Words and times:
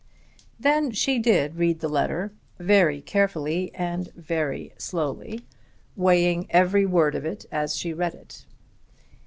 Then 0.59 0.89
she 0.93 1.19
did 1.19 1.57
read 1.57 1.79
the 1.79 1.87
letter, 1.87 2.33
very 2.57 3.01
carefully 3.01 3.69
and 3.75 4.11
very 4.15 4.73
slowly, 4.75 5.45
weighing 5.95 6.47
every 6.49 6.87
word 6.87 7.13
of 7.13 7.23
it 7.23 7.45
as 7.51 7.75
she 7.77 7.93
read 7.93 8.15
it. 8.15 8.47